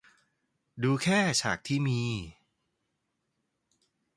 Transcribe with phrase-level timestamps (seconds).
[0.83, 2.01] ดูแค่ฉากที่มี